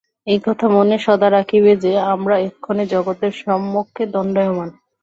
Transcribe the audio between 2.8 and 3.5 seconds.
জগতের